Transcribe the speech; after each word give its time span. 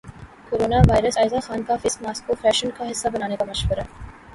corona 0.47 0.79
virus 0.89 1.17
Ayeza 1.17 1.39
Khan 1.43 1.61
کا 1.67 1.75
face 1.81 2.01
mask 2.01 2.27
کو 2.27 2.33
fashion 2.41 2.69
کا 2.77 2.91
حصہ 2.91 3.07
بنانے 3.13 3.35
کا 3.35 3.45
مشورہ 3.45 3.83